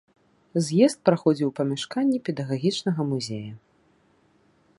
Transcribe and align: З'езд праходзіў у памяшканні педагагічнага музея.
З'езд 0.67 0.97
праходзіў 1.09 1.47
у 1.51 1.53
памяшканні 1.61 2.17
педагагічнага 2.31 3.01
музея. 3.15 3.53